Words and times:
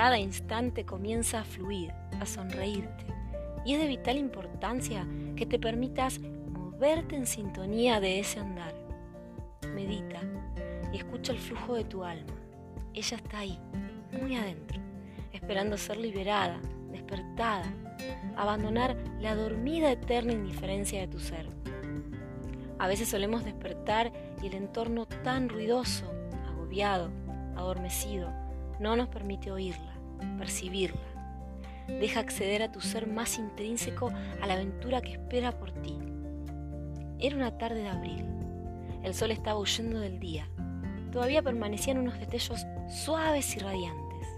cada 0.00 0.18
instante 0.18 0.86
comienza 0.86 1.40
a 1.40 1.44
fluir, 1.44 1.92
a 2.18 2.24
sonreírte. 2.24 3.04
Y 3.66 3.74
es 3.74 3.80
de 3.80 3.86
vital 3.86 4.16
importancia 4.16 5.06
que 5.36 5.44
te 5.44 5.58
permitas 5.58 6.18
moverte 6.20 7.16
en 7.16 7.26
sintonía 7.26 8.00
de 8.00 8.18
ese 8.18 8.40
andar. 8.40 8.74
Medita 9.74 10.20
y 10.90 10.96
escucha 10.96 11.32
el 11.32 11.38
flujo 11.38 11.74
de 11.74 11.84
tu 11.84 12.02
alma. 12.02 12.32
Ella 12.94 13.18
está 13.18 13.40
ahí, 13.40 13.58
muy 14.18 14.36
adentro, 14.36 14.80
esperando 15.34 15.76
ser 15.76 15.98
liberada, 15.98 16.58
despertada, 16.90 17.70
abandonar 18.36 18.96
la 19.20 19.34
dormida 19.34 19.92
eterna 19.92 20.32
indiferencia 20.32 20.98
de 20.98 21.08
tu 21.08 21.18
ser. 21.18 21.46
A 22.78 22.88
veces 22.88 23.06
solemos 23.06 23.44
despertar 23.44 24.10
y 24.42 24.46
el 24.46 24.54
entorno 24.54 25.04
tan 25.04 25.50
ruidoso, 25.50 26.10
agobiado, 26.48 27.10
adormecido, 27.54 28.32
no 28.78 28.96
nos 28.96 29.08
permite 29.08 29.52
oírla, 29.52 29.89
percibirla. 30.38 31.00
Deja 31.88 32.20
acceder 32.20 32.62
a 32.62 32.72
tu 32.72 32.80
ser 32.80 33.06
más 33.06 33.38
intrínseco 33.38 34.12
a 34.40 34.46
la 34.46 34.54
aventura 34.54 35.00
que 35.00 35.12
espera 35.12 35.58
por 35.58 35.72
ti. 35.72 35.98
Era 37.18 37.36
una 37.36 37.58
tarde 37.58 37.82
de 37.82 37.88
abril. 37.88 38.24
El 39.02 39.14
sol 39.14 39.30
estaba 39.30 39.58
huyendo 39.58 39.98
del 39.98 40.20
día. 40.20 40.48
Todavía 41.12 41.42
permanecían 41.42 41.98
unos 41.98 42.18
destellos 42.18 42.64
suaves 42.88 43.56
y 43.56 43.58
radiantes. 43.58 44.28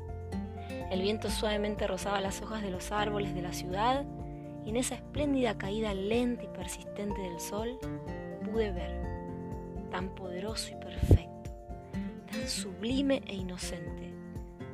El 0.91 1.03
viento 1.03 1.31
suavemente 1.31 1.87
rozaba 1.87 2.21
las 2.21 2.43
hojas 2.43 2.63
de 2.63 2.71
los 2.71 2.93
árboles 2.93 3.35
de 3.35 3.43
la 3.43 3.53
ciudad 3.53 4.05
y 4.65 4.71
en 4.71 4.77
esa 4.77 4.95
espléndida 4.95 5.59
caída 5.59 5.95
lenta 5.95 6.45
y 6.45 6.49
persistente 6.49 7.21
del 7.21 7.41
sol 7.41 7.79
pude 8.45 8.73
ver, 8.73 9.91
tan 9.91 10.15
poderoso 10.15 10.73
y 10.73 10.85
perfecto, 10.85 11.51
tan 12.31 12.49
sublime 12.49 13.23
e 13.27 13.35
inocente, 13.35 14.13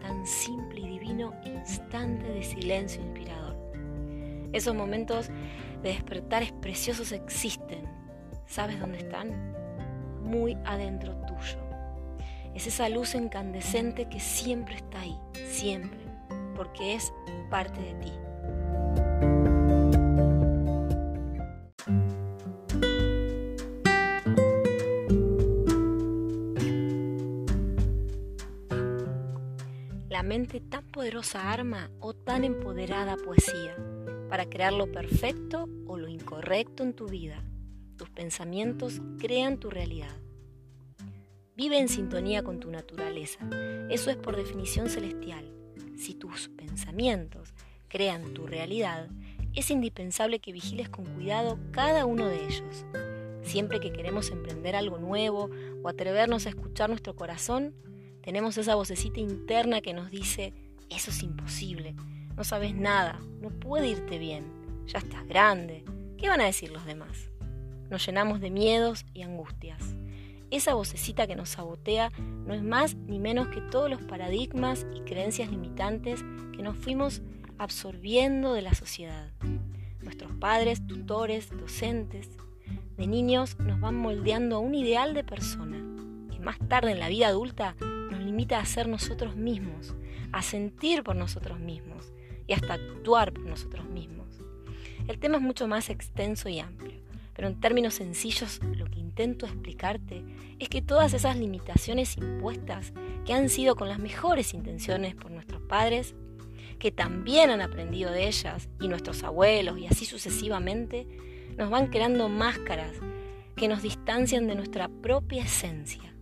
tan 0.01 0.27
simple 0.27 0.81
y 0.81 0.89
divino 0.89 1.33
instante 1.45 2.27
de 2.27 2.43
silencio 2.43 3.03
inspirador. 3.03 3.57
Esos 4.53 4.75
momentos 4.75 5.29
de 5.83 5.91
despertares 5.91 6.53
preciosos 6.53 7.13
existen. 7.13 7.83
¿Sabes 8.47 8.81
dónde 8.81 8.99
están? 8.99 9.55
Muy 10.23 10.57
adentro 10.65 11.15
tuyo. 11.27 11.59
Es 12.55 12.67
esa 12.67 12.89
luz 12.89 13.15
incandescente 13.15 14.09
que 14.09 14.21
siempre 14.21 14.77
está 14.77 15.01
ahí, 15.01 15.19
siempre 15.49 16.09
porque 16.59 16.97
es 16.97 17.13
parte 17.51 17.81
de 17.81 17.95
ti. 17.95 18.13
Tan 30.71 30.85
poderosa 30.93 31.51
arma 31.51 31.91
o 32.01 32.15
tan 32.15 32.45
empoderada 32.45 33.17
poesía 33.17 33.77
para 34.29 34.47
crear 34.47 34.73
lo 34.73 34.91
perfecto 34.91 35.69
o 35.87 35.97
lo 35.97 36.09
incorrecto 36.09 36.83
en 36.83 36.95
tu 36.95 37.07
vida. 37.07 37.43
Tus 37.97 38.11
pensamientos 38.11 39.01
crean 39.19 39.59
tu 39.59 39.71
realidad. 39.71 40.17
Vive 41.57 41.79
en 41.79 41.89
sintonía 41.89 42.43
con 42.43 42.61
tu 42.61 42.71
naturaleza. 42.71 43.41
Eso 43.91 44.11
es 44.11 44.17
por 44.17 44.37
definición 44.37 44.89
celestial 44.89 45.59
si 45.99 46.15
tus 46.15 46.49
pensamientos 46.49 47.53
crean 47.89 48.33
tu 48.33 48.47
realidad, 48.47 49.09
es 49.55 49.71
indispensable 49.71 50.39
que 50.39 50.53
vigiles 50.53 50.89
con 50.89 51.05
cuidado 51.05 51.59
cada 51.73 52.07
uno 52.07 52.29
de 52.29 52.45
ellos. 52.47 52.87
Siempre 53.43 53.81
que 53.81 53.93
queremos 53.93 54.31
emprender 54.31 54.77
algo 54.77 54.99
nuevo 54.99 55.51
o 55.83 55.89
atrevernos 55.89 56.47
a 56.47 56.51
escuchar 56.51 56.89
nuestro 56.89 57.17
corazón, 57.17 57.75
tenemos 58.23 58.59
esa 58.59 58.75
vocecita 58.75 59.21
interna 59.21 59.81
que 59.81 59.95
nos 59.95 60.11
dice, 60.11 60.53
eso 60.91 61.11
es 61.11 61.23
imposible, 61.23 61.95
no 62.37 62.45
sabes 62.45 62.75
nada, 62.75 63.21
no 63.41 63.51
puede 63.51 63.89
irte 63.89 64.19
bien, 64.19 64.45
ya 64.87 64.99
estás 64.99 65.27
grande, 65.27 65.85
¿qué 66.17 66.29
van 66.29 66.41
a 66.41 66.47
decir 66.47 66.71
los 66.71 66.85
demás? 66.85 67.31
Nos 67.91 68.05
llenamos 68.05 68.41
de 68.41 68.51
miedos 68.51 69.07
y 69.15 69.23
angustias. 69.23 69.83
Esa 70.51 70.75
vocecita 70.75 71.27
que 71.27 71.37
nos 71.37 71.51
sabotea 71.51 72.11
no 72.19 72.55
es 72.55 72.63
más 72.63 72.95
ni 72.95 73.19
menos 73.19 73.49
que 73.49 73.61
todos 73.61 73.91
los 73.91 74.01
paradigmas 74.03 74.87
y 74.95 75.01
creencias 75.01 75.51
limitantes 75.51 76.25
que 76.55 76.63
nos 76.63 76.77
fuimos 76.77 77.23
absorbiendo 77.59 78.55
de 78.55 78.63
la 78.63 78.75
sociedad. 78.75 79.31
Nuestros 80.01 80.33
padres, 80.33 80.87
tutores, 80.87 81.51
docentes, 81.51 82.31
de 82.97 83.07
niños 83.07 83.59
nos 83.59 83.81
van 83.81 83.95
moldeando 83.95 84.57
a 84.57 84.59
un 84.61 84.75
ideal 84.75 85.15
de 85.15 85.25
persona 85.25 85.77
que 86.31 86.41
más 86.41 86.59
tarde 86.69 86.93
en 86.93 87.01
la 87.01 87.09
vida 87.09 87.29
adulta 87.29 87.77
limita 88.29 88.61
a 88.61 88.67
ser 88.67 88.89
nosotros 88.89 89.37
mismos, 89.37 89.95
a 90.33 90.43
sentir 90.43 91.03
por 91.03 91.17
nosotros 91.17 91.59
mismos 91.59 92.13
y 92.47 92.53
hasta 92.53 92.75
actuar 92.75 93.33
por 93.33 93.45
nosotros 93.45 93.87
mismos. 93.87 94.27
El 95.07 95.19
tema 95.19 95.37
es 95.39 95.43
mucho 95.43 95.67
más 95.67 95.89
extenso 95.89 96.51
y 96.51 96.61
amplio, 96.61 97.01
pero 97.35 97.49
en 97.49 97.59
términos 97.59 97.95
sencillos 97.95 98.61
lo 98.77 98.87
que 98.87 98.99
intento 98.99 99.47
explicarte 99.47 100.23
es 100.59 100.69
que 100.69 100.83
todas 100.83 101.15
esas 101.15 101.37
limitaciones 101.37 102.19
impuestas, 102.19 102.93
que 103.25 103.33
han 103.33 103.49
sido 103.49 103.77
con 103.77 103.89
las 103.89 103.99
mejores 103.99 104.53
intenciones 104.53 105.15
por 105.15 105.31
nuestros 105.31 105.63
padres, 105.63 106.15
que 106.79 106.93
también 106.93 107.51
han 107.51 107.63
aprendido 107.63 108.11
de 108.11 108.29
ellas, 108.29 108.69
y 108.81 108.89
nuestros 108.89 109.25
abuelos, 109.25 109.79
y 109.79 109.87
así 109.87 110.05
sucesivamente, 110.05 111.07
nos 111.57 111.71
van 111.71 111.89
creando 111.89 112.29
máscaras 112.29 112.93
que 113.57 113.69
nos 113.69 113.83
distancian 113.83 114.47
de 114.47 114.55
nuestra 114.55 114.89
propia 114.89 115.45
esencia. 115.45 116.15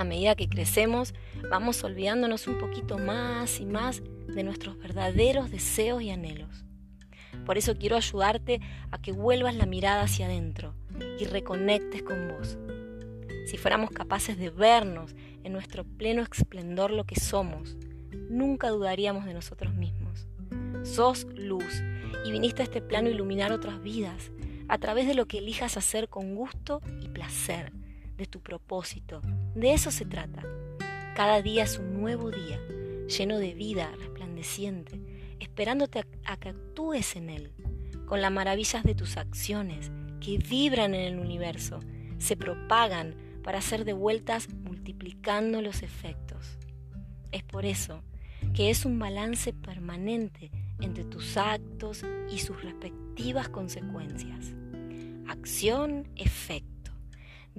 A 0.00 0.04
medida 0.04 0.34
que 0.34 0.48
crecemos, 0.48 1.12
vamos 1.50 1.84
olvidándonos 1.84 2.46
un 2.46 2.56
poquito 2.56 2.96
más 2.96 3.60
y 3.60 3.66
más 3.66 4.02
de 4.28 4.42
nuestros 4.42 4.78
verdaderos 4.78 5.50
deseos 5.50 6.00
y 6.00 6.08
anhelos. 6.08 6.64
Por 7.44 7.58
eso 7.58 7.76
quiero 7.76 7.96
ayudarte 7.96 8.62
a 8.92 8.98
que 9.02 9.12
vuelvas 9.12 9.56
la 9.56 9.66
mirada 9.66 10.00
hacia 10.00 10.24
adentro, 10.24 10.72
y 11.18 11.26
reconectes 11.26 12.02
con 12.02 12.28
vos. 12.28 12.56
Si 13.44 13.58
fuéramos 13.58 13.90
capaces 13.90 14.38
de 14.38 14.48
vernos 14.48 15.14
en 15.44 15.52
nuestro 15.52 15.84
pleno 15.84 16.22
esplendor 16.22 16.92
lo 16.92 17.04
que 17.04 17.20
somos, 17.20 17.76
nunca 18.30 18.70
dudaríamos 18.70 19.26
de 19.26 19.34
nosotros 19.34 19.74
mismos. 19.74 20.26
Sos 20.82 21.26
luz 21.34 21.82
y 22.24 22.32
viniste 22.32 22.62
a 22.62 22.64
este 22.64 22.80
plano 22.80 23.08
a 23.08 23.10
iluminar 23.10 23.52
otras 23.52 23.82
vidas 23.82 24.30
a 24.66 24.78
través 24.78 25.06
de 25.06 25.14
lo 25.14 25.26
que 25.26 25.40
elijas 25.40 25.76
hacer 25.76 26.08
con 26.08 26.34
gusto 26.36 26.80
y 27.02 27.08
placer, 27.08 27.74
de 28.20 28.26
tu 28.26 28.40
propósito. 28.40 29.22
De 29.54 29.72
eso 29.72 29.90
se 29.90 30.04
trata. 30.04 30.42
Cada 31.16 31.40
día 31.40 31.64
es 31.64 31.78
un 31.78 32.00
nuevo 32.00 32.30
día, 32.30 32.60
lleno 33.08 33.38
de 33.38 33.54
vida, 33.54 33.90
resplandeciente, 33.98 35.00
esperándote 35.40 36.04
a, 36.26 36.36
que 36.36 36.50
actúes 36.50 37.16
en 37.16 37.30
él, 37.30 37.52
con 38.06 38.20
las 38.20 38.30
maravillas 38.30 38.84
de 38.84 38.94
tus 38.94 39.16
acciones 39.16 39.90
que 40.20 40.36
vibran 40.36 40.94
en 40.94 41.00
el 41.00 41.18
universo, 41.18 41.80
se 42.18 42.36
propagan 42.36 43.16
para 43.42 43.62
ser 43.62 43.86
devueltas 43.86 44.52
multiplicando 44.52 45.62
los 45.62 45.82
efectos. 45.82 46.58
Es 47.32 47.42
por 47.42 47.64
eso 47.64 48.02
que 48.54 48.68
es 48.68 48.84
un 48.84 48.98
balance 48.98 49.54
permanente 49.54 50.50
entre 50.80 51.04
tus 51.04 51.38
actos 51.38 52.04
y 52.30 52.38
sus 52.38 52.62
respectivas 52.62 53.48
consecuencias. 53.48 54.52
Acción-efecto. 55.26 56.69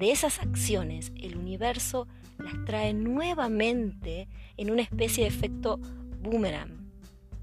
De 0.02 0.10
esas 0.10 0.40
acciones 0.40 1.12
el 1.16 1.38
universo 1.38 2.08
las 2.40 2.56
trae 2.66 2.92
nuevamente 2.92 4.28
en 4.58 4.72
una 4.72 4.82
especie 4.82 5.26
de 5.26 5.30
efecto 5.30 5.78
boomerang, 6.24 6.90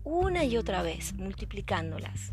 una 0.03 0.45
y 0.45 0.57
otra 0.57 0.83
vez, 0.83 1.13
multiplicándolas. 1.13 2.33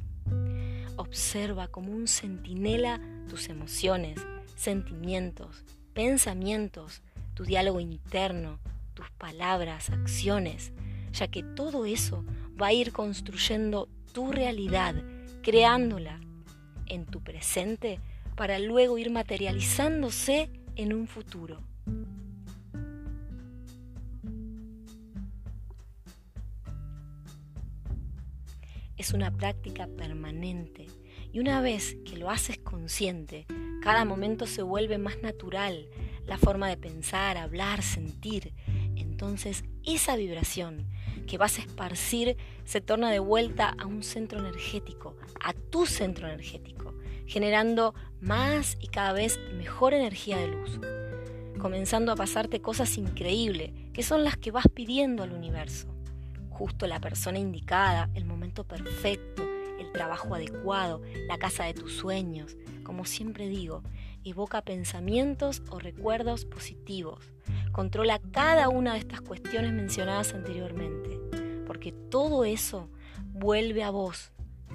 Observa 0.95 1.67
como 1.67 1.91
un 1.91 2.07
centinela 2.07 2.99
tus 3.29 3.49
emociones, 3.49 4.19
sentimientos, 4.55 5.63
pensamientos, 5.93 7.03
tu 7.35 7.43
diálogo 7.43 7.79
interno, 7.79 8.57
tus 8.95 9.11
palabras, 9.11 9.91
acciones, 9.91 10.73
ya 11.11 11.27
que 11.27 11.43
todo 11.43 11.85
eso 11.85 12.25
va 12.59 12.67
a 12.69 12.73
ir 12.73 12.93
construyendo 12.93 13.89
tu 14.11 14.31
realidad, 14.31 14.95
creándola 15.43 16.19
en 16.87 17.05
tu 17.05 17.21
presente 17.21 17.99
para 18.35 18.59
luego 18.59 18.97
ir 18.97 19.11
materializándose 19.11 20.49
en 20.75 20.93
un 20.93 21.07
futuro. 21.07 21.61
es 28.97 29.13
una 29.13 29.31
práctica 29.31 29.87
permanente 29.87 30.87
y 31.31 31.39
una 31.39 31.61
vez 31.61 31.97
que 32.05 32.17
lo 32.17 32.29
haces 32.29 32.57
consciente, 32.57 33.45
cada 33.81 34.05
momento 34.05 34.47
se 34.47 34.61
vuelve 34.61 34.97
más 34.97 35.21
natural, 35.21 35.87
la 36.25 36.37
forma 36.37 36.69
de 36.69 36.77
pensar, 36.77 37.37
hablar, 37.37 37.83
sentir. 37.83 38.53
Entonces 38.95 39.63
esa 39.83 40.15
vibración 40.15 40.87
que 41.27 41.37
vas 41.37 41.57
a 41.57 41.61
esparcir 41.61 42.37
se 42.63 42.81
torna 42.81 43.11
de 43.11 43.19
vuelta 43.19 43.75
a 43.77 43.85
un 43.85 44.01
centro 44.01 44.39
energético, 44.39 45.17
a 45.39 45.53
tu 45.53 45.85
centro 45.85 46.27
energético, 46.27 46.95
generando 47.25 47.93
más 48.21 48.77
y 48.79 48.87
cada 48.87 49.13
vez 49.13 49.39
mejor 49.53 49.93
energía 49.93 50.37
de 50.37 50.47
luz, 50.47 50.79
comenzando 51.59 52.11
a 52.11 52.15
pasarte 52.15 52.61
cosas 52.61 52.97
increíbles, 52.97 53.71
que 53.93 54.03
son 54.03 54.23
las 54.23 54.37
que 54.37 54.51
vas 54.51 54.67
pidiendo 54.73 55.23
al 55.23 55.31
universo. 55.31 55.87
justo 56.49 56.87
la 56.87 57.01
persona 57.01 57.37
indicada, 57.37 58.09
el 58.13 58.23
momento 58.23 58.63
perfecto, 58.63 59.43
el 59.77 59.91
trabajo 59.91 60.35
adecuado, 60.35 61.01
la 61.27 61.37
casa 61.37 61.65
de 61.65 61.73
tus 61.73 61.97
sueños. 61.97 62.55
Como 62.83 63.03
siempre 63.03 63.49
digo, 63.49 63.83
evoca 64.23 64.61
pensamientos 64.61 65.61
o 65.69 65.79
recuerdos 65.79 66.45
positivos. 66.45 67.19
Controla 67.73 68.19
cada 68.31 68.69
una 68.69 68.93
de 68.93 68.99
estas 68.99 69.19
cuestiones 69.19 69.73
mencionadas 69.73 70.33
anteriormente, 70.33 71.19
porque 71.67 71.91
todo 71.91 72.45
eso 72.45 72.89
vuelve 73.33 73.83
a 73.83 73.89
vos. 73.89 74.31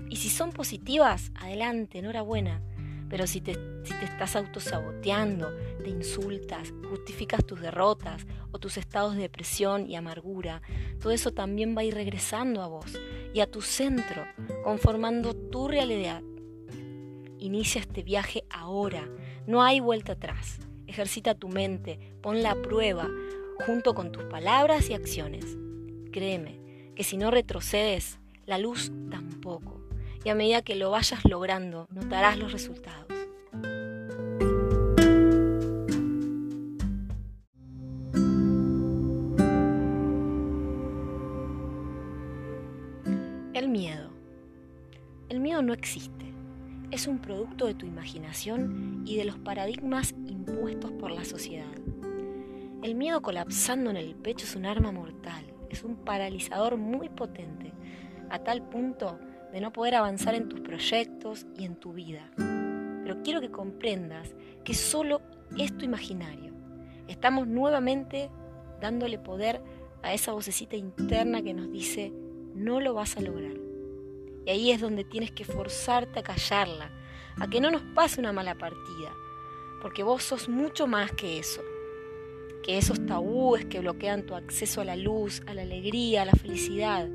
Y 0.08 0.16
si 0.16 0.28
son 0.28 0.52
positivas, 0.52 1.32
adelante, 1.34 1.98
enhorabuena. 1.98 2.62
Pero 3.10 3.26
si 3.26 3.40
te, 3.40 3.54
si 3.82 3.92
te 3.94 4.04
estás 4.04 4.36
autosaboteando, 4.36 5.50
te 5.82 5.90
insultas, 5.90 6.72
justificas 6.88 7.44
tus 7.44 7.60
derrotas 7.60 8.24
o 8.52 8.60
tus 8.60 8.76
estados 8.76 9.16
de 9.16 9.22
depresión 9.22 9.90
y 9.90 9.96
amargura, 9.96 10.62
todo 11.00 11.12
eso 11.12 11.32
también 11.32 11.76
va 11.76 11.80
a 11.80 11.84
ir 11.84 11.94
regresando 11.94 12.62
a 12.62 12.68
vos 12.68 12.96
y 13.34 13.40
a 13.40 13.50
tu 13.50 13.62
centro, 13.62 14.24
conformando 14.62 15.34
tu 15.34 15.66
realidad. 15.66 16.22
Inicia 17.40 17.80
este 17.80 18.04
viaje 18.04 18.44
ahora, 18.48 19.08
no 19.46 19.62
hay 19.62 19.80
vuelta 19.80 20.12
atrás. 20.12 20.60
Ejercita 20.86 21.34
tu 21.34 21.48
mente, 21.48 21.98
ponla 22.20 22.52
a 22.52 22.62
prueba, 22.62 23.08
junto 23.66 23.94
con 23.94 24.12
tus 24.12 24.24
palabras 24.24 24.88
y 24.88 24.94
acciones. 24.94 25.44
Créeme 26.12 26.60
que 26.94 27.02
si 27.02 27.16
no 27.16 27.30
retrocedes, 27.30 28.20
la 28.46 28.58
luz 28.58 28.92
tampoco 29.10 29.89
y 30.24 30.28
a 30.28 30.34
medida 30.34 30.62
que 30.62 30.74
lo 30.74 30.90
vayas 30.90 31.24
logrando, 31.24 31.86
notarás 31.90 32.38
los 32.38 32.52
resultados. 32.52 33.06
El 43.54 43.68
miedo. 43.68 44.10
El 45.28 45.40
miedo 45.40 45.62
no 45.62 45.72
existe. 45.72 46.32
Es 46.90 47.06
un 47.06 47.18
producto 47.18 47.66
de 47.66 47.74
tu 47.74 47.86
imaginación 47.86 49.04
y 49.06 49.16
de 49.16 49.24
los 49.24 49.38
paradigmas 49.38 50.12
impuestos 50.26 50.90
por 50.92 51.12
la 51.12 51.24
sociedad. 51.24 51.70
El 52.82 52.94
miedo 52.94 53.22
colapsando 53.22 53.90
en 53.90 53.96
el 53.96 54.14
pecho 54.16 54.46
es 54.46 54.56
un 54.56 54.66
arma 54.66 54.90
mortal, 54.90 55.44
es 55.68 55.84
un 55.84 55.96
paralizador 55.96 56.76
muy 56.78 57.08
potente, 57.08 57.72
a 58.30 58.38
tal 58.38 58.62
punto 58.62 59.18
de 59.52 59.60
no 59.60 59.72
poder 59.72 59.94
avanzar 59.94 60.34
en 60.34 60.48
tus 60.48 60.60
proyectos 60.60 61.46
y 61.56 61.64
en 61.64 61.76
tu 61.76 61.92
vida. 61.92 62.30
Pero 62.36 63.22
quiero 63.22 63.40
que 63.40 63.50
comprendas 63.50 64.34
que 64.64 64.74
solo 64.74 65.22
es 65.58 65.76
tu 65.76 65.84
imaginario. 65.84 66.52
Estamos 67.08 67.46
nuevamente 67.46 68.30
dándole 68.80 69.18
poder 69.18 69.60
a 70.02 70.14
esa 70.14 70.32
vocecita 70.32 70.76
interna 70.76 71.42
que 71.42 71.54
nos 71.54 71.70
dice, 71.70 72.12
no 72.54 72.80
lo 72.80 72.94
vas 72.94 73.16
a 73.16 73.20
lograr. 73.20 73.56
Y 74.46 74.50
ahí 74.50 74.70
es 74.70 74.80
donde 74.80 75.04
tienes 75.04 75.30
que 75.32 75.44
forzarte 75.44 76.20
a 76.20 76.22
callarla, 76.22 76.90
a 77.36 77.48
que 77.48 77.60
no 77.60 77.70
nos 77.70 77.82
pase 77.94 78.20
una 78.20 78.32
mala 78.32 78.56
partida, 78.56 79.12
porque 79.82 80.02
vos 80.02 80.22
sos 80.22 80.48
mucho 80.48 80.86
más 80.86 81.12
que 81.12 81.38
eso. 81.38 81.60
Que 82.62 82.78
esos 82.78 83.04
tabúes 83.06 83.64
que 83.66 83.80
bloquean 83.80 84.26
tu 84.26 84.34
acceso 84.34 84.80
a 84.80 84.84
la 84.84 84.96
luz, 84.96 85.42
a 85.46 85.54
la 85.54 85.62
alegría, 85.62 86.22
a 86.22 86.26
la 86.26 86.32
felicidad. 86.32 87.08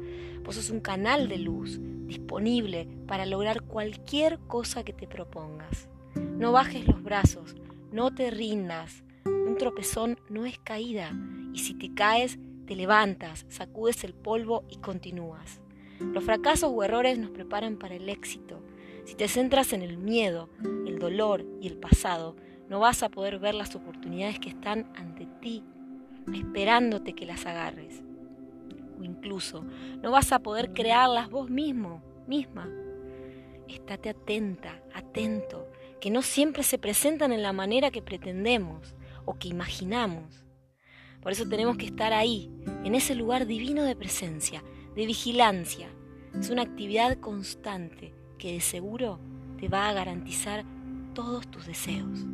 Vos 0.43 0.55
sos 0.55 0.71
un 0.71 0.79
canal 0.79 1.29
de 1.29 1.37
luz, 1.37 1.79
disponible 2.05 2.87
para 3.07 3.25
lograr 3.25 3.61
cualquier 3.61 4.39
cosa 4.47 4.83
que 4.83 4.93
te 4.93 5.07
propongas. 5.07 5.87
No 6.15 6.51
bajes 6.51 6.87
los 6.87 7.01
brazos, 7.03 7.55
no 7.91 8.13
te 8.13 8.31
rindas. 8.31 9.03
Un 9.25 9.57
tropezón 9.57 10.17
no 10.29 10.45
es 10.45 10.59
caída 10.59 11.11
y 11.53 11.59
si 11.59 11.73
te 11.73 11.93
caes, 11.93 12.37
te 12.65 12.75
levantas, 12.75 13.45
sacudes 13.49 14.03
el 14.03 14.13
polvo 14.13 14.63
y 14.69 14.77
continúas. 14.77 15.61
Los 15.99 16.23
fracasos 16.23 16.71
o 16.73 16.83
errores 16.83 17.17
nos 17.17 17.31
preparan 17.31 17.77
para 17.77 17.95
el 17.95 18.09
éxito. 18.09 18.61
Si 19.05 19.15
te 19.15 19.27
centras 19.27 19.71
en 19.71 19.81
el 19.81 19.97
miedo, 19.97 20.49
el 20.85 20.99
dolor 20.99 21.45
y 21.61 21.67
el 21.67 21.77
pasado, 21.77 22.35
no 22.69 22.79
vas 22.79 23.03
a 23.03 23.09
poder 23.09 23.39
ver 23.39 23.53
las 23.53 23.75
oportunidades 23.75 24.39
que 24.39 24.49
están 24.49 24.91
ante 24.95 25.27
ti, 25.41 25.63
esperándote 26.33 27.13
que 27.13 27.27
las 27.27 27.45
agarres 27.45 28.04
o 28.99 29.03
incluso 29.03 29.63
no 30.01 30.11
vas 30.11 30.31
a 30.31 30.39
poder 30.39 30.73
crearlas 30.73 31.29
vos 31.29 31.49
mismo, 31.49 32.03
misma. 32.27 32.69
Estate 33.67 34.09
atenta, 34.09 34.81
atento, 34.93 35.67
que 35.99 36.11
no 36.11 36.21
siempre 36.21 36.63
se 36.63 36.77
presentan 36.77 37.31
en 37.31 37.41
la 37.41 37.53
manera 37.53 37.91
que 37.91 38.01
pretendemos 38.01 38.95
o 39.25 39.33
que 39.33 39.47
imaginamos. 39.47 40.45
Por 41.21 41.31
eso 41.31 41.47
tenemos 41.49 41.77
que 41.77 41.87
estar 41.87 42.13
ahí, 42.13 42.51
en 42.83 42.93
ese 42.93 43.15
lugar 43.15 43.47
divino 43.47 43.83
de 43.83 43.95
presencia, 43.95 44.63
de 44.95 45.05
vigilancia. 45.07 45.89
Es 46.39 46.49
una 46.51 46.61
actividad 46.61 47.17
constante 47.17 48.13
que 48.37 48.53
de 48.53 48.61
seguro 48.61 49.19
te 49.59 49.67
va 49.67 49.89
a 49.89 49.93
garantizar 49.93 50.63
todos 51.13 51.49
tus 51.49 51.65
deseos. 51.65 52.25